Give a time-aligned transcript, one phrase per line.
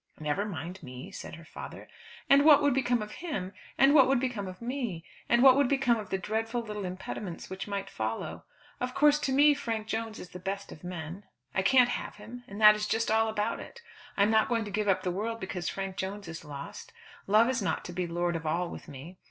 [0.19, 1.87] "Never mind me," said her father.
[2.27, 5.05] "And what would become of him; and what would become of me?
[5.29, 8.43] And what would become of the dreadful little impediments which might follow?
[8.79, 11.25] Of course to me Frank Jones is the best of men.
[11.53, 13.83] I can't have him; and that is just all about it.
[14.17, 16.91] I am not going to give up the world because Frank Jones is lost.
[17.27, 19.19] Love is not to be lord of all with me.